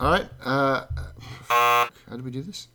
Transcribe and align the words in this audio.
All 0.00 0.10
right. 0.10 0.28
Uh, 0.44 0.86
how 1.48 2.16
do 2.16 2.22
we 2.24 2.32
do 2.32 2.42
this? 2.42 2.66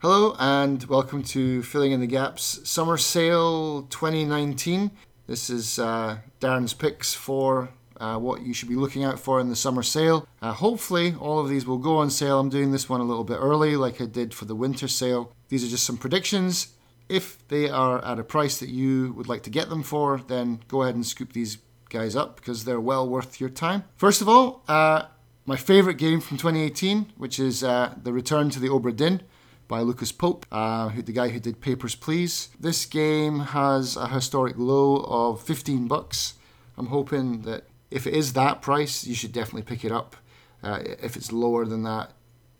Hello 0.00 0.36
and 0.38 0.84
welcome 0.84 1.22
to 1.22 1.62
Filling 1.62 1.92
in 1.92 2.00
the 2.00 2.06
Gaps 2.06 2.68
Summer 2.68 2.98
Sale 2.98 3.84
2019. 3.84 4.90
This 5.26 5.48
is 5.48 5.78
uh, 5.78 6.18
Darren's 6.38 6.74
picks 6.74 7.14
for 7.14 7.70
uh, 7.98 8.18
what 8.18 8.42
you 8.42 8.52
should 8.52 8.68
be 8.68 8.76
looking 8.76 9.04
out 9.04 9.18
for 9.18 9.40
in 9.40 9.48
the 9.48 9.56
summer 9.56 9.82
sale. 9.82 10.28
Uh, 10.42 10.52
hopefully, 10.52 11.14
all 11.18 11.38
of 11.38 11.48
these 11.48 11.64
will 11.64 11.78
go 11.78 11.96
on 11.96 12.10
sale. 12.10 12.38
I'm 12.38 12.50
doing 12.50 12.72
this 12.72 12.90
one 12.90 13.00
a 13.00 13.04
little 13.04 13.24
bit 13.24 13.38
early, 13.40 13.74
like 13.76 14.02
I 14.02 14.04
did 14.04 14.34
for 14.34 14.44
the 14.44 14.54
winter 14.54 14.86
sale. 14.86 15.32
These 15.48 15.64
are 15.64 15.68
just 15.68 15.86
some 15.86 15.96
predictions. 15.96 16.74
If 17.08 17.38
they 17.48 17.70
are 17.70 18.04
at 18.04 18.18
a 18.18 18.24
price 18.24 18.60
that 18.60 18.68
you 18.68 19.14
would 19.14 19.28
like 19.28 19.44
to 19.44 19.50
get 19.50 19.70
them 19.70 19.82
for, 19.82 20.20
then 20.28 20.60
go 20.68 20.82
ahead 20.82 20.94
and 20.94 21.06
scoop 21.06 21.32
these 21.32 21.56
guys 21.88 22.14
up 22.14 22.36
because 22.36 22.64
they're 22.66 22.80
well 22.80 23.08
worth 23.08 23.40
your 23.40 23.48
time. 23.48 23.84
First 23.96 24.20
of 24.20 24.28
all, 24.28 24.62
uh, 24.68 25.04
my 25.46 25.56
favorite 25.56 25.96
game 25.96 26.20
from 26.20 26.36
2018, 26.36 27.12
which 27.16 27.38
is 27.38 27.62
uh, 27.62 27.94
The 28.02 28.12
Return 28.12 28.50
to 28.50 28.60
the 28.60 28.68
Obra 28.68 28.94
Dinn 28.94 29.22
by 29.68 29.80
Lucas 29.80 30.10
Pope, 30.10 30.44
uh, 30.50 30.88
who, 30.88 31.02
the 31.02 31.12
guy 31.12 31.28
who 31.28 31.38
did 31.38 31.60
Papers, 31.60 31.94
Please. 31.94 32.48
This 32.58 32.84
game 32.84 33.38
has 33.40 33.96
a 33.96 34.08
historic 34.08 34.54
low 34.58 35.04
of 35.08 35.40
15 35.40 35.86
bucks. 35.86 36.34
I'm 36.76 36.86
hoping 36.86 37.42
that 37.42 37.64
if 37.92 38.06
it 38.08 38.14
is 38.14 38.32
that 38.32 38.60
price, 38.60 39.06
you 39.06 39.14
should 39.14 39.32
definitely 39.32 39.62
pick 39.62 39.84
it 39.84 39.92
up. 39.92 40.16
Uh, 40.62 40.80
if 41.00 41.16
it's 41.16 41.30
lower 41.30 41.64
than 41.64 41.84
that, 41.84 42.12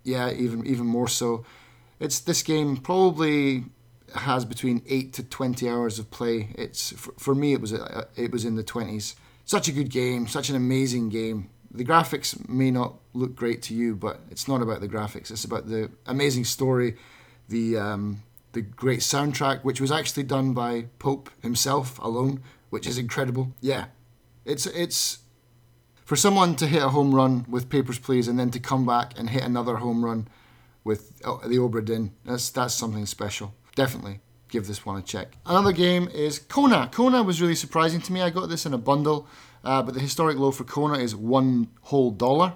yeah, 0.05 0.31
even 0.31 0.65
even 0.65 0.87
more 0.87 1.09
so. 1.09 1.45
It's 1.99 2.21
this 2.21 2.43
game 2.43 2.77
probably 2.77 3.65
has 4.15 4.45
between 4.45 4.83
eight 4.87 5.13
to 5.15 5.25
20 5.25 5.69
hours 5.69 5.99
of 5.99 6.11
play. 6.11 6.51
It's 6.55 6.93
for, 6.93 7.13
for 7.19 7.35
me, 7.35 7.53
it 7.53 7.61
was 7.61 7.73
a, 7.73 8.07
it 8.15 8.31
was 8.31 8.45
in 8.45 8.55
the 8.55 8.63
20s. 8.63 9.17
Such 9.45 9.67
a 9.67 9.73
good 9.73 9.91
game, 9.91 10.29
such 10.29 10.49
an 10.49 10.57
amazing 10.57 11.09
game 11.09 11.51
the 11.71 11.85
graphics 11.85 12.49
may 12.49 12.71
not 12.71 12.95
look 13.13 13.35
great 13.35 13.63
to 13.63 13.75
you, 13.75 13.95
but 13.97 14.21
it's 14.31 14.49
not 14.49 14.63
about 14.63 14.81
the 14.81 14.89
graphics. 14.89 15.31
It's 15.31 15.45
about 15.45 15.69
the 15.69 15.91
amazing 16.07 16.45
story, 16.45 16.97
the 17.49 17.77
um, 17.77 18.23
the 18.53 18.63
great 18.63 19.01
soundtrack, 19.01 19.63
which 19.65 19.81
was 19.81 19.93
actually 19.93 20.23
done 20.23 20.55
by 20.55 20.87
Pope 20.99 21.31
himself 21.43 21.99
alone, 21.99 22.43
which 22.71 22.87
is 22.87 22.99
incredible. 22.99 23.53
Yeah, 23.61 23.87
it's 24.45 24.67
it's 24.67 25.19
for 26.05 26.17
someone 26.17 26.55
to 26.57 26.67
hit 26.67 26.83
a 26.83 26.89
home 26.89 27.15
run 27.15 27.45
with 27.49 27.69
Papers 27.69 27.99
Please 27.99 28.29
and 28.29 28.39
then 28.39 28.51
to 28.51 28.61
come 28.61 28.87
back 28.87 29.19
and 29.19 29.31
hit 29.31 29.43
another 29.43 29.77
home 29.77 30.05
run 30.05 30.29
with 30.85 31.13
uh, 31.25 31.37
the 31.47 31.57
Obra 31.57 31.85
Dinn. 31.85 32.13
That's 32.25 32.51
that's 32.51 32.75
something 32.75 33.07
special. 33.07 33.55
Definitely 33.75 34.21
give 34.49 34.67
this 34.67 34.87
one 34.87 34.97
a 34.97 35.03
check. 35.03 35.37
Another 35.45 35.73
game 35.73 36.09
is 36.09 36.39
Kona. 36.39 36.89
Kona 36.93 37.23
was 37.23 37.43
really 37.43 37.57
surprising 37.57 38.01
to 38.03 38.13
me. 38.13 38.23
I 38.23 38.31
got 38.31 38.49
this 38.49 38.65
in 38.65 38.73
a 38.73 38.79
bundle 38.79 39.27
uh, 39.65 39.83
but 39.83 39.95
the 39.95 40.01
historic 40.01 40.39
low 40.39 40.51
for 40.51 40.65
Kona 40.65 40.99
is 40.99 41.15
one 41.15 41.69
whole 41.83 42.11
dollar. 42.11 42.55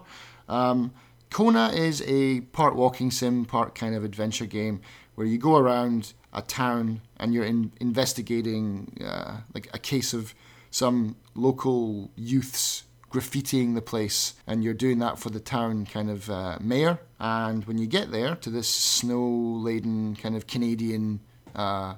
Um, 0.49 0.93
Kona 1.31 1.69
is 1.69 2.03
a 2.07 2.41
part 2.41 2.75
walking 2.75 3.11
sim, 3.11 3.45
part 3.45 3.75
kind 3.75 3.95
of 3.95 4.05
adventure 4.05 4.47
game 4.47 4.81
where 5.15 5.27
you 5.27 5.39
go 5.39 5.57
around 5.57 6.15
a 6.33 6.43
town 6.43 7.01
and 7.17 7.35
you're 7.35 7.45
in, 7.45 7.73
investigating 7.81 8.97
uh, 9.05 9.39
like 9.55 9.69
a 9.73 9.79
case 9.79 10.13
of 10.13 10.35
some 10.71 11.17
local 11.35 12.11
youths 12.17 12.85
graffitiing 13.11 13.75
the 13.75 13.83
place, 13.83 14.35
and 14.47 14.63
you're 14.63 14.73
doing 14.73 15.01
that 15.01 15.19
for 15.19 15.31
the 15.31 15.41
town 15.41 15.85
kind 15.85 16.09
of 16.09 16.31
uh, 16.31 16.57
mayor. 16.61 17.01
And 17.19 17.65
when 17.65 17.77
you 17.77 17.87
get 17.87 18.13
there 18.13 18.37
to 18.37 18.51
this 18.51 18.69
snow-laden 18.69 20.17
kind 20.17 20.37
of 20.37 20.47
Canadian 20.47 21.21
uh, 21.55 21.95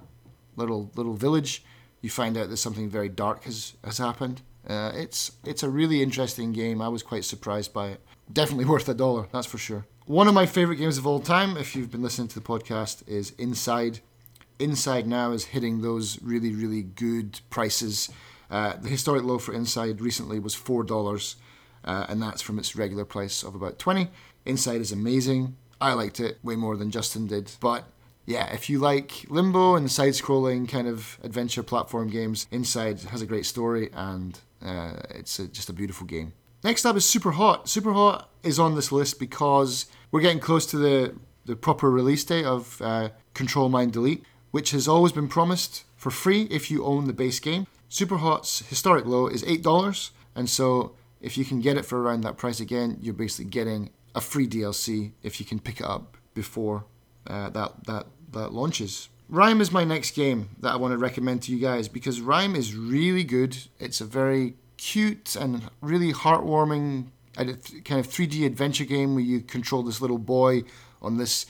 little 0.57 0.91
little 0.97 1.13
village, 1.13 1.65
you 2.01 2.11
find 2.11 2.37
out 2.37 2.49
that 2.49 2.57
something 2.57 2.89
very 2.89 3.09
dark 3.09 3.45
has 3.45 3.75
has 3.85 3.99
happened, 3.99 4.41
uh, 4.69 4.93
it's 4.95 5.33
it's 5.45 5.63
a 5.63 5.69
really 5.69 6.03
interesting 6.03 6.53
game. 6.53 6.81
I 6.81 6.89
was 6.89 7.03
quite 7.03 7.25
surprised 7.25 7.73
by 7.73 7.89
it. 7.89 8.01
Definitely 8.33 8.65
worth 8.73 8.89
a 8.89 8.95
dollar, 8.95 9.27
that's 9.33 9.47
for 9.47 9.59
sure. 9.59 9.87
One 10.07 10.29
of 10.29 10.35
my 10.35 10.47
favorite 10.47 10.77
games 10.77 10.99
of 10.99 11.07
all 11.07 11.21
time, 11.21 11.57
if 11.57 11.77
you've 11.77 11.91
been 11.91 12.03
listening 12.03 12.29
to 12.29 12.35
the 12.35 12.47
podcast, 12.47 13.07
is 13.09 13.31
Inside. 13.39 14.01
Inside 14.59 15.07
now 15.07 15.33
is 15.33 15.47
hitting 15.47 15.83
those 15.83 16.21
really 16.23 16.55
really 16.55 16.83
good 16.83 17.41
prices. 17.51 18.11
Uh, 18.51 18.77
the 18.77 18.89
historic 18.89 19.25
low 19.25 19.39
for 19.39 19.53
Inside 19.55 20.01
recently 20.01 20.39
was 20.39 20.55
four 20.55 20.85
dollars, 20.85 21.37
uh, 21.85 22.07
and 22.09 22.23
that's 22.23 22.43
from 22.43 22.59
its 22.59 22.77
regular 22.77 23.05
price 23.05 23.43
of 23.43 23.55
about 23.55 23.79
twenty. 23.79 24.09
Inside 24.45 24.81
is 24.81 24.93
amazing. 24.93 25.57
I 25.81 25.95
liked 25.95 26.21
it 26.21 26.39
way 26.45 26.55
more 26.55 26.77
than 26.77 26.93
Justin 26.93 27.27
did, 27.27 27.51
but 27.59 27.85
yeah, 28.25 28.53
if 28.53 28.71
you 28.71 28.79
like 28.79 29.25
limbo 29.29 29.75
and 29.75 29.91
side 29.91 30.13
scrolling 30.13 30.69
kind 30.69 30.87
of 30.87 31.19
adventure 31.25 31.63
platform 31.65 32.09
games, 32.09 32.47
Inside 32.53 33.01
has 33.01 33.21
a 33.21 33.27
great 33.27 33.47
story 33.47 33.91
and 33.93 34.39
uh, 34.65 34.95
it's 35.11 35.39
a, 35.39 35.49
just 35.49 35.69
a 35.69 35.73
beautiful 35.73 36.07
game. 36.07 36.33
Next 36.65 36.85
up 36.85 36.97
is 36.97 37.09
Super 37.09 37.33
Hot. 37.33 37.69
Super 37.69 37.93
Hot 37.93 38.31
is 38.43 38.59
on 38.59 38.75
this 38.75 38.93
list 38.93 39.19
because 39.19 39.87
we're 40.11 40.21
getting 40.21 40.41
close 40.41 40.65
to 40.67 40.77
the, 40.77 41.15
the 41.45 41.57
proper 41.57 41.91
release 41.91 42.25
date 42.25 42.45
of 42.45 42.81
uh, 42.81 43.09
Control 43.35 43.69
Mind 43.69 43.93
Delete, 43.93 44.25
which 44.53 44.71
has 44.71 44.87
always 44.87 45.13
been 45.13 45.29
promised 45.29 45.85
for 45.97 46.11
free 46.11 46.43
if 46.45 46.71
you 46.71 46.85
own 46.85 47.07
the 47.07 47.13
base 47.13 47.41
game. 47.41 47.67
Super 47.89 48.19
Hot's 48.19 48.61
historic 48.69 49.07
low 49.07 49.27
is 49.27 49.43
$8, 49.43 50.11
and 50.35 50.49
so 50.49 50.95
if 51.21 51.37
you 51.37 51.45
can 51.45 51.61
get 51.61 51.77
it 51.77 51.85
for 51.85 52.01
around 52.01 52.23
that 52.23 52.37
price 52.37 52.61
again, 52.61 52.99
you're 53.01 53.15
basically 53.15 53.51
getting 53.51 53.91
a 54.15 54.21
free 54.21 54.47
DLC 54.47 55.13
if 55.23 55.41
you 55.41 55.47
can 55.47 55.59
pick 55.59 55.81
it 55.81 55.87
up 55.87 56.17
before 56.35 56.85
uh, 57.27 57.51
that, 57.51 57.85
that, 57.87 58.07
that 58.33 58.53
launches. 58.53 59.09
Rime 59.33 59.63
is 59.63 59.73
my 59.73 59.83
next 59.83 60.11
game 60.11 60.51
that 60.61 60.75
I 60.75 60.77
want 60.77 60.93
to 60.93 60.99
recommend 60.99 61.41
to 61.45 61.53
you 61.53 61.59
guys 61.59 61.89
because 61.89 62.21
Rime 62.21 62.55
is 62.55 62.77
really 62.77 63.25
good. 63.25 63.57
It's 63.81 64.03
a 64.03 64.05
very 64.05 64.57
cute 64.77 65.35
and 65.37 65.71
really 65.81 66.13
heartwarming 66.13 67.07
kind 67.35 67.49
of 67.49 68.07
3D 68.07 68.45
adventure 68.45 68.85
game 68.85 69.15
where 69.15 69.25
you 69.25 69.41
control 69.41 69.83
this 69.83 70.03
little 70.03 70.19
boy 70.19 70.65
on 71.01 71.17
this 71.17 71.47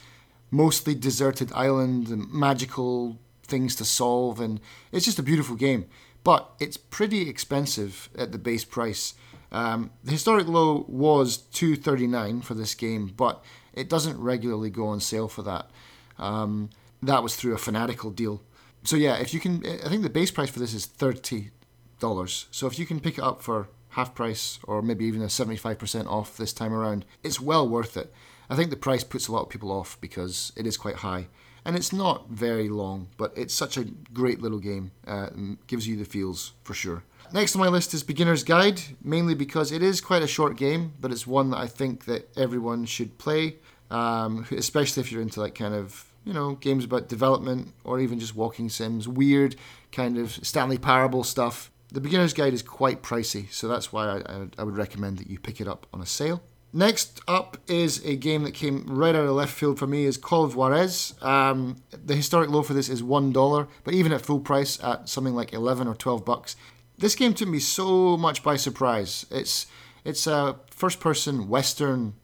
mostly 0.48 0.94
deserted 0.94 1.50
island 1.54 2.06
and 2.06 2.32
magical 2.32 3.18
things 3.42 3.74
to 3.74 3.84
solve 3.84 4.38
and 4.38 4.60
it's 4.92 5.04
just 5.04 5.18
a 5.18 5.22
beautiful 5.24 5.56
game. 5.56 5.86
But 6.22 6.52
it's 6.60 6.76
pretty 6.76 7.28
expensive 7.28 8.10
at 8.16 8.30
the 8.30 8.38
base 8.38 8.64
price. 8.64 9.14
Um, 9.50 9.90
the 10.04 10.12
historic 10.12 10.46
low 10.46 10.84
was 10.86 11.36
239 11.36 12.42
for 12.42 12.54
this 12.54 12.76
game 12.76 13.08
but 13.08 13.44
it 13.72 13.88
doesn't 13.88 14.20
regularly 14.20 14.70
go 14.70 14.86
on 14.86 15.00
sale 15.00 15.26
for 15.26 15.42
that. 15.42 15.68
Um, 16.16 16.70
that 17.02 17.22
was 17.22 17.36
through 17.36 17.54
a 17.54 17.58
fanatical 17.58 18.10
deal. 18.10 18.42
So 18.84 18.96
yeah, 18.96 19.16
if 19.16 19.32
you 19.34 19.40
can, 19.40 19.64
I 19.84 19.88
think 19.88 20.02
the 20.02 20.10
base 20.10 20.30
price 20.30 20.50
for 20.50 20.58
this 20.58 20.74
is 20.74 20.86
thirty 20.86 21.50
dollars. 21.98 22.46
So 22.50 22.66
if 22.66 22.78
you 22.78 22.86
can 22.86 23.00
pick 23.00 23.18
it 23.18 23.24
up 23.24 23.42
for 23.42 23.68
half 23.90 24.14
price 24.14 24.58
or 24.64 24.82
maybe 24.82 25.04
even 25.04 25.22
a 25.22 25.28
seventy-five 25.28 25.78
percent 25.78 26.08
off 26.08 26.36
this 26.36 26.52
time 26.52 26.72
around, 26.72 27.04
it's 27.22 27.40
well 27.40 27.68
worth 27.68 27.96
it. 27.96 28.12
I 28.50 28.56
think 28.56 28.70
the 28.70 28.76
price 28.76 29.04
puts 29.04 29.28
a 29.28 29.32
lot 29.32 29.42
of 29.42 29.48
people 29.50 29.70
off 29.70 30.00
because 30.00 30.52
it 30.56 30.66
is 30.66 30.76
quite 30.76 30.96
high, 30.96 31.28
and 31.64 31.76
it's 31.76 31.92
not 31.92 32.28
very 32.28 32.68
long, 32.68 33.08
but 33.16 33.32
it's 33.36 33.54
such 33.54 33.76
a 33.76 33.84
great 34.12 34.42
little 34.42 34.58
game. 34.58 34.90
Uh, 35.06 35.28
gives 35.66 35.86
you 35.86 35.96
the 35.96 36.04
feels 36.04 36.52
for 36.64 36.74
sure. 36.74 37.04
Next 37.32 37.54
on 37.54 37.60
my 37.60 37.68
list 37.68 37.94
is 37.94 38.02
Beginner's 38.02 38.44
Guide, 38.44 38.80
mainly 39.02 39.34
because 39.34 39.72
it 39.72 39.82
is 39.82 40.02
quite 40.02 40.22
a 40.22 40.26
short 40.26 40.56
game, 40.56 40.92
but 41.00 41.12
it's 41.12 41.26
one 41.26 41.50
that 41.50 41.58
I 41.58 41.66
think 41.66 42.04
that 42.04 42.28
everyone 42.36 42.84
should 42.84 43.16
play, 43.16 43.56
um, 43.90 44.44
especially 44.50 45.02
if 45.02 45.10
you're 45.10 45.22
into 45.22 45.40
like 45.40 45.54
kind 45.54 45.72
of 45.72 46.11
you 46.24 46.32
know, 46.32 46.54
games 46.54 46.84
about 46.84 47.08
development 47.08 47.72
or 47.84 48.00
even 48.00 48.18
just 48.18 48.36
walking 48.36 48.68
sims, 48.68 49.08
weird 49.08 49.56
kind 49.90 50.18
of 50.18 50.32
Stanley 50.32 50.78
Parable 50.78 51.24
stuff. 51.24 51.70
The 51.90 52.00
beginner's 52.00 52.32
guide 52.32 52.54
is 52.54 52.62
quite 52.62 53.02
pricey, 53.02 53.50
so 53.52 53.68
that's 53.68 53.92
why 53.92 54.08
I, 54.08 54.46
I, 54.58 54.64
would 54.64 54.76
recommend 54.76 55.18
that 55.18 55.28
you 55.28 55.38
pick 55.38 55.60
it 55.60 55.68
up 55.68 55.86
on 55.92 56.00
a 56.00 56.06
sale. 56.06 56.42
Next 56.72 57.20
up 57.28 57.58
is 57.68 58.02
a 58.06 58.16
game 58.16 58.44
that 58.44 58.54
came 58.54 58.86
right 58.86 59.14
out 59.14 59.26
of 59.26 59.32
left 59.32 59.52
field 59.52 59.78
for 59.78 59.86
me 59.86 60.06
is 60.06 60.16
Call 60.16 60.44
of 60.44 60.56
Juarez. 60.56 61.12
Um, 61.20 61.82
the 61.90 62.14
historic 62.14 62.48
low 62.48 62.62
for 62.62 62.72
this 62.72 62.88
is 62.88 63.02
one 63.02 63.30
dollar, 63.30 63.68
but 63.84 63.92
even 63.92 64.10
at 64.10 64.22
full 64.22 64.40
price 64.40 64.82
at 64.82 65.06
something 65.06 65.34
like 65.34 65.52
eleven 65.52 65.86
or 65.86 65.94
twelve 65.94 66.24
bucks, 66.24 66.56
this 66.96 67.14
game 67.14 67.34
took 67.34 67.48
me 67.48 67.58
so 67.58 68.16
much 68.16 68.42
by 68.42 68.56
surprise. 68.56 69.26
It's 69.30 69.66
it's 70.02 70.26
a 70.26 70.56
first-person 70.70 71.48
Western 71.48 72.14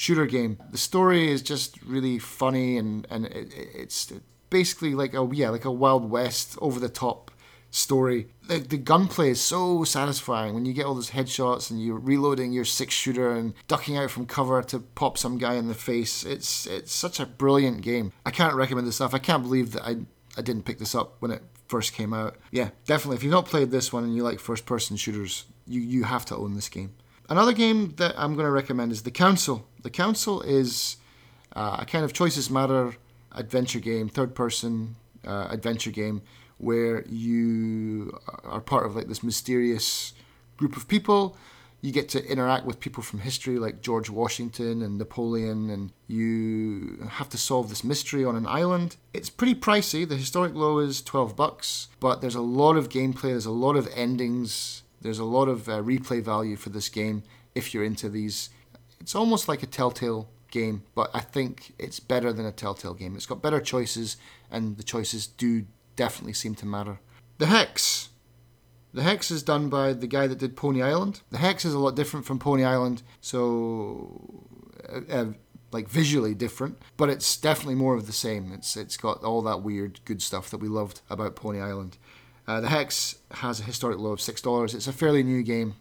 shooter 0.00 0.24
game. 0.24 0.56
The 0.70 0.78
story 0.78 1.30
is 1.30 1.42
just 1.42 1.80
really 1.82 2.18
funny 2.18 2.78
and 2.78 3.06
and 3.10 3.26
it, 3.26 3.52
it's 3.54 4.10
basically 4.48 4.94
like 4.94 5.12
a 5.12 5.28
yeah 5.32 5.50
like 5.50 5.66
a 5.66 5.70
Wild 5.70 6.10
West 6.10 6.56
over 6.62 6.80
the 6.80 6.88
top 6.88 7.30
story. 7.70 8.28
The, 8.48 8.58
the 8.58 8.78
gunplay 8.78 9.28
is 9.30 9.42
so 9.42 9.84
satisfying 9.84 10.54
when 10.54 10.64
you 10.64 10.72
get 10.72 10.86
all 10.86 10.94
those 10.94 11.10
headshots 11.10 11.70
and 11.70 11.84
you're 11.84 11.98
reloading 11.98 12.50
your 12.50 12.64
six 12.64 12.94
shooter 12.94 13.30
and 13.32 13.52
ducking 13.68 13.98
out 13.98 14.10
from 14.10 14.24
cover 14.24 14.62
to 14.62 14.78
pop 14.78 15.18
some 15.18 15.36
guy 15.36 15.54
in 15.54 15.68
the 15.68 15.74
face. 15.74 16.24
It's 16.24 16.66
it's 16.66 16.92
such 16.92 17.20
a 17.20 17.26
brilliant 17.26 17.82
game. 17.82 18.12
I 18.24 18.30
can't 18.30 18.54
recommend 18.54 18.86
this 18.86 18.96
stuff. 18.96 19.12
I 19.12 19.18
can't 19.18 19.42
believe 19.42 19.72
that 19.72 19.82
I 19.82 19.96
I 20.38 20.40
didn't 20.40 20.64
pick 20.64 20.78
this 20.78 20.94
up 20.94 21.16
when 21.18 21.30
it 21.30 21.42
first 21.68 21.92
came 21.92 22.14
out. 22.14 22.36
Yeah, 22.50 22.70
definitely. 22.86 23.16
If 23.16 23.22
you've 23.22 23.32
not 23.32 23.52
played 23.52 23.70
this 23.70 23.92
one 23.92 24.04
and 24.04 24.16
you 24.16 24.22
like 24.22 24.40
first 24.40 24.64
person 24.64 24.96
shooters, 24.96 25.44
you 25.66 25.82
you 25.82 26.04
have 26.04 26.24
to 26.26 26.36
own 26.36 26.54
this 26.54 26.70
game. 26.70 26.94
Another 27.30 27.52
game 27.52 27.94
that 27.98 28.14
I'm 28.18 28.34
going 28.34 28.44
to 28.44 28.50
recommend 28.50 28.90
is 28.90 29.02
The 29.02 29.12
Council. 29.12 29.68
The 29.82 29.90
Council 29.90 30.42
is 30.42 30.96
uh, 31.54 31.78
a 31.80 31.86
kind 31.86 32.04
of 32.04 32.12
choices 32.12 32.50
matter 32.50 32.94
adventure 33.32 33.80
game, 33.80 34.08
third 34.08 34.34
person 34.34 34.96
uh, 35.26 35.48
adventure 35.50 35.90
game, 35.90 36.22
where 36.58 37.04
you 37.08 38.18
are 38.44 38.60
part 38.60 38.86
of 38.86 38.96
like 38.96 39.08
this 39.08 39.22
mysterious 39.22 40.12
group 40.56 40.76
of 40.76 40.88
people. 40.88 41.36
You 41.82 41.92
get 41.92 42.10
to 42.10 42.22
interact 42.26 42.66
with 42.66 42.78
people 42.78 43.02
from 43.02 43.20
history 43.20 43.58
like 43.58 43.80
George 43.80 44.10
Washington 44.10 44.82
and 44.82 44.98
Napoleon, 44.98 45.70
and 45.70 45.92
you 46.08 47.08
have 47.12 47.30
to 47.30 47.38
solve 47.38 47.70
this 47.70 47.82
mystery 47.82 48.22
on 48.22 48.36
an 48.36 48.46
island. 48.46 48.96
It's 49.14 49.30
pretty 49.30 49.54
pricey. 49.54 50.06
The 50.06 50.16
historic 50.16 50.54
low 50.54 50.78
is 50.78 51.00
12 51.00 51.34
bucks, 51.34 51.88
but 51.98 52.20
there's 52.20 52.34
a 52.34 52.42
lot 52.42 52.76
of 52.76 52.90
gameplay, 52.90 53.30
there's 53.30 53.46
a 53.46 53.50
lot 53.50 53.76
of 53.76 53.88
endings, 53.94 54.82
there's 55.00 55.18
a 55.18 55.24
lot 55.24 55.48
of 55.48 55.70
uh, 55.70 55.80
replay 55.80 56.22
value 56.22 56.56
for 56.56 56.68
this 56.68 56.90
game 56.90 57.22
if 57.54 57.72
you're 57.72 57.84
into 57.84 58.10
these. 58.10 58.50
It's 59.00 59.14
almost 59.14 59.48
like 59.48 59.62
a 59.62 59.66
Telltale 59.66 60.28
game, 60.50 60.82
but 60.94 61.10
I 61.14 61.20
think 61.20 61.74
it's 61.78 62.00
better 62.00 62.32
than 62.32 62.46
a 62.46 62.52
Telltale 62.52 62.94
game. 62.94 63.16
It's 63.16 63.26
got 63.26 63.42
better 63.42 63.60
choices, 63.60 64.16
and 64.50 64.76
the 64.76 64.82
choices 64.82 65.26
do 65.26 65.66
definitely 65.96 66.34
seem 66.34 66.54
to 66.56 66.66
matter. 66.66 67.00
The 67.38 67.46
Hex. 67.46 68.10
The 68.92 69.02
Hex 69.02 69.30
is 69.30 69.42
done 69.42 69.68
by 69.68 69.92
the 69.92 70.06
guy 70.06 70.26
that 70.26 70.38
did 70.38 70.56
Pony 70.56 70.82
Island. 70.82 71.20
The 71.30 71.38
Hex 71.38 71.64
is 71.64 71.74
a 71.74 71.78
lot 71.78 71.94
different 71.94 72.26
from 72.26 72.38
Pony 72.38 72.64
Island, 72.64 73.02
so 73.20 74.44
uh, 74.88 75.00
uh, 75.10 75.26
like 75.72 75.88
visually 75.88 76.34
different, 76.34 76.78
but 76.96 77.08
it's 77.08 77.36
definitely 77.36 77.76
more 77.76 77.94
of 77.94 78.06
the 78.06 78.12
same. 78.12 78.52
It's 78.52 78.76
it's 78.76 78.96
got 78.96 79.22
all 79.22 79.42
that 79.42 79.62
weird 79.62 80.00
good 80.04 80.20
stuff 80.20 80.50
that 80.50 80.58
we 80.58 80.68
loved 80.68 81.00
about 81.08 81.36
Pony 81.36 81.60
Island. 81.60 81.96
Uh, 82.48 82.60
the 82.60 82.68
Hex 82.68 83.16
has 83.30 83.60
a 83.60 83.64
historic 83.64 83.98
low 83.98 84.10
of 84.10 84.20
six 84.20 84.42
dollars. 84.42 84.74
It's 84.74 84.88
a 84.88 84.92
fairly 84.92 85.22
new 85.22 85.42
game. 85.42 85.74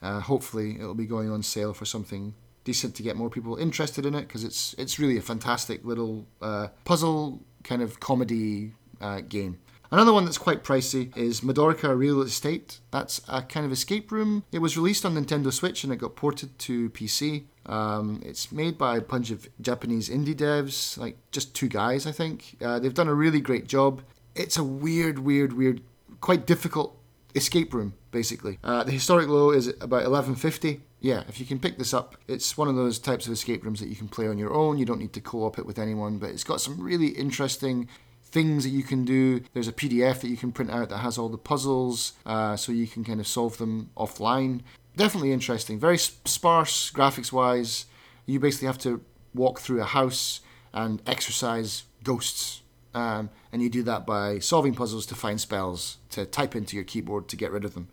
Uh, 0.00 0.20
hopefully, 0.20 0.76
it'll 0.76 0.94
be 0.94 1.06
going 1.06 1.30
on 1.30 1.42
sale 1.42 1.74
for 1.74 1.84
something 1.84 2.34
decent 2.64 2.94
to 2.96 3.02
get 3.02 3.16
more 3.16 3.30
people 3.30 3.56
interested 3.56 4.04
in 4.06 4.14
it 4.14 4.22
because 4.22 4.42
it's 4.42 4.74
it's 4.78 4.98
really 4.98 5.16
a 5.16 5.22
fantastic 5.22 5.84
little 5.84 6.26
uh, 6.42 6.68
puzzle 6.84 7.40
kind 7.62 7.82
of 7.82 8.00
comedy 8.00 8.72
uh, 9.00 9.20
game. 9.20 9.58
Another 9.90 10.12
one 10.12 10.24
that's 10.24 10.38
quite 10.38 10.64
pricey 10.64 11.16
is 11.16 11.42
Madorica 11.42 11.96
Real 11.96 12.20
Estate. 12.22 12.80
That's 12.90 13.20
a 13.28 13.42
kind 13.42 13.64
of 13.64 13.70
escape 13.70 14.10
room. 14.10 14.42
It 14.50 14.58
was 14.58 14.76
released 14.76 15.04
on 15.04 15.14
Nintendo 15.14 15.52
Switch 15.52 15.84
and 15.84 15.92
it 15.92 15.96
got 15.96 16.16
ported 16.16 16.58
to 16.60 16.90
PC. 16.90 17.44
Um, 17.66 18.20
it's 18.24 18.50
made 18.50 18.76
by 18.76 18.96
a 18.96 19.00
bunch 19.00 19.30
of 19.30 19.48
Japanese 19.60 20.08
indie 20.08 20.34
devs, 20.34 20.98
like 20.98 21.16
just 21.30 21.54
two 21.54 21.68
guys, 21.68 22.08
I 22.08 22.12
think. 22.12 22.56
Uh, 22.60 22.80
they've 22.80 22.92
done 22.92 23.08
a 23.08 23.14
really 23.14 23.40
great 23.40 23.68
job. 23.68 24.02
It's 24.34 24.56
a 24.56 24.64
weird, 24.64 25.20
weird, 25.20 25.52
weird, 25.52 25.80
quite 26.20 26.44
difficult 26.44 26.98
escape 27.34 27.74
room, 27.74 27.94
basically. 28.10 28.58
Uh, 28.62 28.84
the 28.84 28.92
historic 28.92 29.28
low 29.28 29.50
is 29.50 29.68
about 29.68 30.04
1150. 30.08 30.80
Yeah, 31.00 31.24
if 31.28 31.38
you 31.38 31.46
can 31.46 31.58
pick 31.58 31.78
this 31.78 31.92
up, 31.92 32.16
it's 32.28 32.56
one 32.56 32.68
of 32.68 32.76
those 32.76 32.98
types 32.98 33.26
of 33.26 33.32
escape 33.32 33.64
rooms 33.64 33.80
that 33.80 33.88
you 33.88 33.96
can 33.96 34.08
play 34.08 34.26
on 34.26 34.38
your 34.38 34.54
own. 34.54 34.78
You 34.78 34.84
don't 34.84 35.00
need 35.00 35.12
to 35.14 35.20
co-op 35.20 35.58
it 35.58 35.66
with 35.66 35.78
anyone, 35.78 36.18
but 36.18 36.30
it's 36.30 36.44
got 36.44 36.60
some 36.60 36.80
really 36.80 37.08
interesting 37.08 37.88
things 38.22 38.64
that 38.64 38.70
you 38.70 38.82
can 38.82 39.04
do. 39.04 39.40
There's 39.52 39.68
a 39.68 39.72
PDF 39.72 40.20
that 40.20 40.28
you 40.28 40.36
can 40.36 40.50
print 40.50 40.70
out 40.70 40.88
that 40.88 40.98
has 40.98 41.18
all 41.18 41.28
the 41.28 41.38
puzzles, 41.38 42.14
uh, 42.26 42.56
so 42.56 42.72
you 42.72 42.86
can 42.86 43.04
kind 43.04 43.20
of 43.20 43.26
solve 43.26 43.58
them 43.58 43.90
offline. 43.96 44.62
Definitely 44.96 45.32
interesting. 45.32 45.78
Very 45.78 45.98
sparse 45.98 46.90
graphics 46.90 47.32
wise. 47.32 47.86
You 48.26 48.40
basically 48.40 48.66
have 48.66 48.78
to 48.78 49.02
walk 49.34 49.60
through 49.60 49.82
a 49.82 49.84
house 49.84 50.40
and 50.72 51.02
exercise 51.06 51.84
ghosts. 52.02 52.62
Um, 52.94 53.30
and 53.52 53.60
you 53.60 53.68
do 53.68 53.82
that 53.84 54.06
by 54.06 54.38
solving 54.38 54.74
puzzles 54.74 55.04
to 55.06 55.14
find 55.14 55.40
spells 55.40 55.98
to 56.10 56.24
type 56.24 56.54
into 56.54 56.76
your 56.76 56.84
keyboard 56.84 57.28
to 57.28 57.36
get 57.36 57.50
rid 57.50 57.64
of 57.64 57.74
them. 57.74 57.88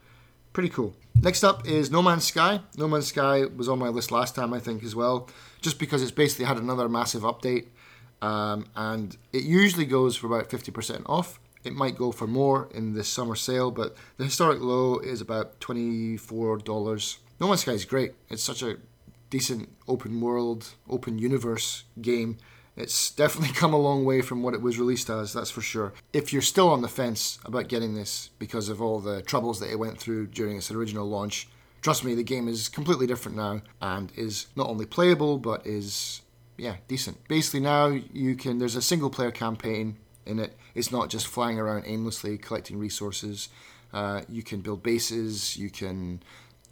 Pretty 0.53 0.69
cool. 0.69 0.95
Next 1.15 1.43
up 1.43 1.67
is 1.67 1.89
No 1.89 2.01
Man's 2.01 2.25
Sky. 2.25 2.59
No 2.77 2.87
Man's 2.87 3.07
Sky 3.07 3.45
was 3.45 3.67
on 3.69 3.79
my 3.79 3.87
list 3.87 4.11
last 4.11 4.35
time, 4.35 4.53
I 4.53 4.59
think, 4.59 4.83
as 4.83 4.95
well, 4.95 5.29
just 5.61 5.79
because 5.79 6.01
it's 6.01 6.11
basically 6.11 6.45
had 6.45 6.57
another 6.57 6.87
massive 6.89 7.21
update. 7.23 7.67
Um, 8.21 8.67
and 8.75 9.17
it 9.33 9.43
usually 9.43 9.85
goes 9.85 10.15
for 10.15 10.27
about 10.27 10.49
50% 10.49 11.03
off. 11.07 11.39
It 11.63 11.73
might 11.73 11.97
go 11.97 12.11
for 12.11 12.27
more 12.27 12.69
in 12.73 12.93
this 12.93 13.07
summer 13.07 13.35
sale, 13.35 13.71
but 13.71 13.95
the 14.17 14.25
historic 14.25 14.61
low 14.61 14.97
is 14.99 15.21
about 15.21 15.59
$24. 15.59 17.17
No 17.39 17.47
Man's 17.47 17.61
Sky 17.61 17.71
is 17.71 17.85
great. 17.85 18.13
It's 18.29 18.43
such 18.43 18.61
a 18.61 18.77
decent 19.29 19.69
open 19.87 20.19
world, 20.21 20.69
open 20.89 21.17
universe 21.17 21.85
game. 22.01 22.37
It's 22.75 23.11
definitely 23.11 23.53
come 23.55 23.73
a 23.73 23.77
long 23.77 24.05
way 24.05 24.21
from 24.21 24.43
what 24.43 24.53
it 24.53 24.61
was 24.61 24.79
released 24.79 25.09
as, 25.09 25.33
that's 25.33 25.51
for 25.51 25.61
sure. 25.61 25.93
If 26.13 26.31
you're 26.31 26.41
still 26.41 26.69
on 26.69 26.81
the 26.81 26.87
fence 26.87 27.39
about 27.45 27.67
getting 27.67 27.93
this 27.93 28.29
because 28.39 28.69
of 28.69 28.81
all 28.81 28.99
the 28.99 29.21
troubles 29.21 29.59
that 29.59 29.71
it 29.71 29.79
went 29.79 29.99
through 29.99 30.27
during 30.27 30.57
its 30.57 30.71
original 30.71 31.07
launch, 31.07 31.47
trust 31.81 32.03
me, 32.03 32.15
the 32.15 32.23
game 32.23 32.47
is 32.47 32.69
completely 32.69 33.07
different 33.07 33.37
now 33.37 33.61
and 33.81 34.11
is 34.15 34.47
not 34.55 34.67
only 34.67 34.85
playable 34.85 35.37
but 35.37 35.65
is 35.65 36.21
yeah, 36.61 36.75
decent. 36.87 37.27
Basically, 37.27 37.59
now 37.59 37.87
you 37.87 38.35
can. 38.35 38.59
There's 38.59 38.75
a 38.75 38.83
single 38.83 39.09
player 39.09 39.31
campaign 39.31 39.97
in 40.27 40.37
it. 40.37 40.55
It's 40.75 40.91
not 40.91 41.09
just 41.09 41.25
flying 41.25 41.59
around 41.59 41.85
aimlessly 41.87 42.37
collecting 42.37 42.77
resources. 42.77 43.49
Uh, 43.91 44.21
you 44.29 44.43
can 44.43 44.61
build 44.61 44.83
bases. 44.83 45.57
You 45.57 45.71
can 45.71 46.21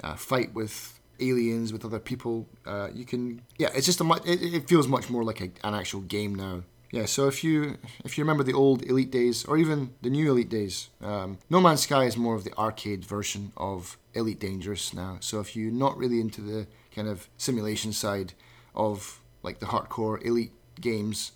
uh, 0.03 0.13
fight 0.13 0.53
with 0.53 0.98
aliens, 1.21 1.71
with 1.73 1.85
other 1.85 1.99
people. 1.99 2.47
Uh, 2.65 2.89
you 2.93 3.05
can. 3.05 3.41
Yeah, 3.57 3.69
it's 3.73 3.85
just 3.85 4.01
a. 4.01 4.03
much. 4.03 4.25
it, 4.25 4.41
it 4.41 4.67
feels 4.67 4.87
much 4.87 5.09
more 5.09 5.23
like 5.23 5.41
a, 5.41 5.49
an 5.63 5.73
actual 5.73 6.01
game 6.01 6.35
now. 6.35 6.63
Yeah, 6.91 7.05
so 7.05 7.27
if 7.27 7.43
you 7.43 7.77
if 8.03 8.17
you 8.17 8.23
remember 8.23 8.43
the 8.43 8.53
old 8.53 8.83
Elite 8.83 9.11
days 9.11 9.45
or 9.45 9.57
even 9.57 9.93
the 10.01 10.09
new 10.09 10.31
Elite 10.31 10.49
days, 10.49 10.89
um, 11.01 11.37
No 11.49 11.61
Man's 11.61 11.81
Sky 11.81 12.05
is 12.05 12.17
more 12.17 12.35
of 12.35 12.43
the 12.43 12.57
arcade 12.57 13.05
version 13.05 13.51
of 13.57 13.97
Elite 14.15 14.39
Dangerous 14.39 14.93
now. 14.93 15.17
So 15.19 15.39
if 15.39 15.55
you're 15.55 15.71
not 15.71 15.97
really 15.97 16.19
into 16.19 16.41
the 16.41 16.67
kind 16.93 17.07
of 17.07 17.29
simulation 17.37 17.93
side 17.93 18.33
of 18.73 19.19
like 19.43 19.59
the 19.59 19.67
hardcore 19.67 20.23
elite 20.25 20.53
games, 20.81 21.31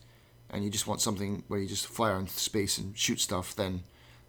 and 0.49 0.63
you 0.63 0.69
just 0.69 0.87
want 0.87 1.01
something 1.01 1.43
where 1.47 1.59
you 1.59 1.67
just 1.67 1.87
fly 1.87 2.09
around 2.09 2.29
space 2.29 2.77
and 2.77 2.97
shoot 2.97 3.19
stuff, 3.19 3.55
then 3.55 3.83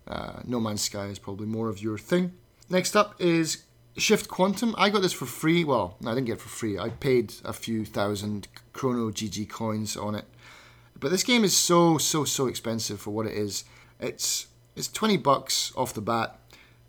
uh, 0.07 0.41
No 0.45 0.61
Man's 0.61 0.83
Sky 0.83 1.07
is 1.07 1.19
probably 1.19 1.47
more 1.47 1.71
of 1.71 1.83
your 1.83 1.97
thing. 1.97 2.33
Next 2.69 2.95
up 2.95 3.15
is 3.19 3.65
Shift 3.97 4.29
Quantum. 4.29 4.75
I 4.77 4.91
got 4.91 5.03
this 5.03 5.13
for 5.13 5.27
free. 5.27 5.65
Well, 5.65 5.97
no, 6.01 6.11
I 6.11 6.15
didn't 6.15 6.27
get 6.27 6.35
it 6.35 6.41
for 6.41 6.49
free. 6.49 6.79
I 6.79 6.91
paid 6.91 7.35
a 7.45 7.53
few 7.53 7.85
thousand 7.85 8.49
Chrono 8.73 9.11
GG 9.11 9.49
coins 9.49 9.97
on 9.97 10.15
it. 10.15 10.25
But 10.99 11.11
this 11.11 11.23
game 11.23 11.45
is 11.45 11.57
so 11.57 11.99
so 11.99 12.25
so 12.25 12.47
expensive 12.47 13.01
for 13.01 13.11
what 13.11 13.27
it 13.27 13.35
is. 13.35 13.65
It's 14.01 14.49
it's 14.75 14.89
20 14.89 15.19
bucks 15.19 15.73
off 15.77 15.95
the 15.95 16.01
bat, 16.01 16.39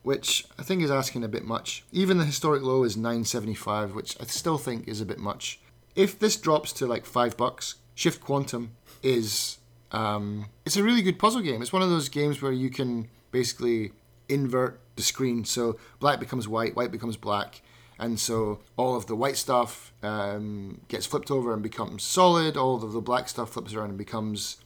which 0.04 0.46
I 0.57 0.63
think 0.63 0.81
is 0.81 0.90
asking 0.90 1.24
a 1.24 1.28
bit 1.28 1.46
much. 1.46 1.84
Even 1.92 2.18
the 2.18 2.25
historic 2.25 2.63
low 2.63 2.84
is 2.84 2.98
9.75, 2.98 3.94
which 3.94 4.19
I 4.19 4.25
still 4.25 4.58
think 4.58 4.88
is 4.88 5.01
a 5.01 5.06
bit 5.06 5.19
much 5.19 5.60
if 5.96 6.19
this 6.19 6.36
drops 6.36 6.72
to 6.74 6.86
like 6.86 7.06
five 7.06 7.38
bucks, 7.38 7.75
Shift 7.96 8.22
Quantum 8.22 8.72
is 9.01 9.58
um, 9.92 10.48
it's 10.66 10.78
a 10.78 10.84
really 10.84 11.01
good 11.01 11.18
puzzle 11.18 11.42
game. 11.42 11.62
It's 11.62 11.74
one 11.74 11.81
of 11.81 11.90
those 11.90 12.10
games 12.10 12.42
where 12.42 12.51
you 12.51 12.69
can 12.69 13.08
basically 13.31 13.94
invert 14.28 14.80
the 14.96 15.02
screen, 15.02 15.46
so 15.46 15.78
black 16.00 16.20
becomes 16.20 16.48
white, 16.48 16.76
white 16.76 16.92
becomes 16.92 17.18
black, 17.18 17.62
and 18.00 18.20
so 18.20 18.60
all 18.78 18.96
of 18.96 19.08
the 19.08 19.16
white 19.16 19.38
stuff 19.38 19.94
um, 20.04 20.82
gets 20.88 21.06
flipped 21.06 21.32
over 21.32 21.54
and 21.54 21.64
becomes 21.64 22.04
solid. 22.04 22.58
All 22.58 22.84
of 22.84 22.92
the 22.92 23.02
black 23.02 23.30
stuff 23.30 23.52
flips 23.52 23.74
around 23.74 23.90
and 23.90 23.98
becomes 23.98 24.58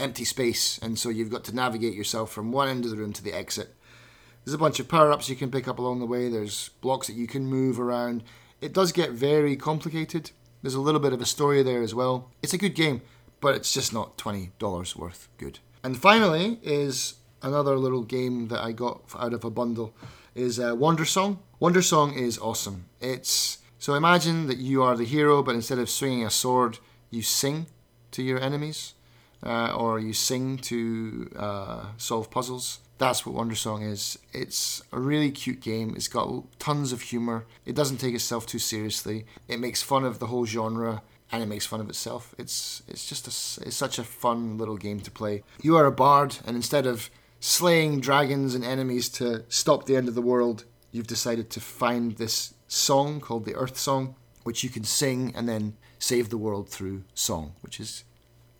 empty 0.00 0.24
space, 0.24 0.78
and 0.78 0.98
so 0.98 1.08
you've 1.08 1.30
got 1.30 1.44
to 1.44 1.54
navigate 1.54 1.94
yourself 1.94 2.32
from 2.32 2.52
one 2.52 2.68
end 2.68 2.84
of 2.84 2.90
the 2.90 2.96
room 2.96 3.12
to 3.12 3.22
the 3.22 3.32
exit. 3.32 3.74
There's 4.44 4.54
a 4.54 4.58
bunch 4.58 4.80
of 4.80 4.88
power 4.88 5.12
ups 5.12 5.28
you 5.28 5.36
can 5.36 5.50
pick 5.50 5.68
up 5.68 5.78
along 5.78 6.00
the 6.00 6.06
way. 6.06 6.28
There's 6.28 6.70
blocks 6.80 7.08
that 7.08 7.16
you 7.16 7.26
can 7.26 7.46
move 7.46 7.78
around. 7.78 8.22
It 8.60 8.72
does 8.72 8.92
get 8.92 9.10
very 9.10 9.56
complicated 9.56 10.30
there's 10.62 10.74
a 10.74 10.80
little 10.80 11.00
bit 11.00 11.12
of 11.12 11.20
a 11.20 11.26
story 11.26 11.62
there 11.62 11.82
as 11.82 11.94
well. 11.94 12.30
It's 12.42 12.52
a 12.52 12.58
good 12.58 12.74
game, 12.74 13.02
but 13.40 13.54
it's 13.54 13.72
just 13.72 13.92
not 13.92 14.18
$20 14.18 14.96
worth 14.96 15.28
good. 15.38 15.60
And 15.84 15.96
finally 15.96 16.58
is 16.62 17.14
another 17.42 17.76
little 17.76 18.02
game 18.02 18.48
that 18.48 18.60
I 18.60 18.72
got 18.72 19.02
out 19.18 19.32
of 19.32 19.44
a 19.44 19.50
bundle 19.50 19.94
is 20.34 20.58
uh, 20.58 20.74
Wandersong. 20.74 21.38
Wonder 21.60 21.82
Song 21.82 22.14
is 22.14 22.38
awesome. 22.38 22.86
It's 23.00 23.58
so 23.78 23.94
imagine 23.94 24.46
that 24.46 24.58
you 24.58 24.82
are 24.82 24.96
the 24.96 25.04
hero, 25.04 25.42
but 25.42 25.54
instead 25.54 25.78
of 25.78 25.88
swinging 25.88 26.24
a 26.24 26.30
sword, 26.30 26.78
you 27.10 27.22
sing 27.22 27.66
to 28.12 28.22
your 28.22 28.40
enemies, 28.40 28.94
uh, 29.42 29.74
or 29.74 29.98
you 29.98 30.12
sing 30.12 30.58
to 30.58 31.30
uh, 31.36 31.84
solve 31.96 32.30
puzzles 32.30 32.80
that's 32.98 33.24
what 33.24 33.36
Wandersong 33.36 33.88
is. 33.88 34.18
It's 34.32 34.82
a 34.92 34.98
really 34.98 35.30
cute 35.30 35.60
game. 35.60 35.94
It's 35.96 36.08
got 36.08 36.44
tons 36.58 36.92
of 36.92 37.00
humor. 37.00 37.46
It 37.64 37.76
doesn't 37.76 37.98
take 37.98 38.14
itself 38.14 38.44
too 38.44 38.58
seriously. 38.58 39.24
It 39.46 39.60
makes 39.60 39.82
fun 39.82 40.04
of 40.04 40.18
the 40.18 40.26
whole 40.26 40.44
genre 40.44 41.02
and 41.30 41.42
it 41.42 41.46
makes 41.46 41.64
fun 41.64 41.80
of 41.80 41.88
itself. 41.88 42.34
It's 42.38 42.82
it's 42.88 43.08
just 43.08 43.26
a, 43.26 43.66
it's 43.66 43.76
such 43.76 43.98
a 43.98 44.04
fun 44.04 44.58
little 44.58 44.76
game 44.76 45.00
to 45.00 45.10
play. 45.10 45.44
You 45.62 45.76
are 45.76 45.86
a 45.86 45.92
bard, 45.92 46.36
and 46.46 46.56
instead 46.56 46.86
of 46.86 47.10
slaying 47.40 48.00
dragons 48.00 48.54
and 48.54 48.64
enemies 48.64 49.08
to 49.10 49.44
stop 49.48 49.86
the 49.86 49.96
end 49.96 50.08
of 50.08 50.14
the 50.14 50.22
world, 50.22 50.64
you've 50.90 51.06
decided 51.06 51.50
to 51.50 51.60
find 51.60 52.16
this 52.16 52.54
song 52.66 53.20
called 53.20 53.44
the 53.44 53.54
Earth 53.54 53.78
Song, 53.78 54.14
which 54.44 54.62
you 54.64 54.70
can 54.70 54.84
sing 54.84 55.32
and 55.34 55.48
then 55.48 55.76
save 55.98 56.30
the 56.30 56.38
world 56.38 56.68
through 56.68 57.04
song, 57.14 57.54
which 57.60 57.80
is 57.80 58.04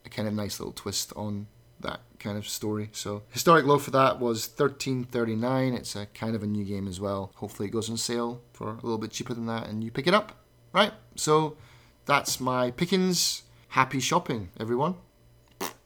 a 0.05 0.09
kind 0.09 0.29
of 0.29 0.35
nice 0.35 0.59
little 0.59 0.73
twist 0.73 1.13
on 1.17 1.47
that 1.81 2.01
kind 2.19 2.37
of 2.37 2.49
story. 2.49 2.91
So 2.93 3.23
historic 3.31 3.65
low 3.65 3.79
for 3.79 3.91
that 3.93 4.19
was 4.19 4.49
13.39. 4.49 5.77
It's 5.77 5.95
a 5.95 6.07
kind 6.07 6.35
of 6.35 6.43
a 6.43 6.47
new 6.47 6.65
game 6.65 6.89
as 6.89 7.01
well. 7.01 7.33
Hopefully 7.37 7.69
it 7.69 7.73
goes 7.73 7.89
on 7.89 7.97
sale 7.97 8.43
for 8.53 8.71
a 8.71 8.75
little 8.75 8.99
bit 8.99 9.13
cheaper 9.13 9.35
than 9.35 9.47
that 9.47 9.69
and 9.69 9.85
you 9.85 9.91
pick 9.91 10.07
it 10.07 10.15
up. 10.15 10.45
Right? 10.73 10.93
So 11.15 11.57
that's 12.05 12.41
my 12.41 12.71
pickings. 12.71 13.43
Happy 13.69 14.01
shopping, 14.01 14.51
everyone. 14.59 14.97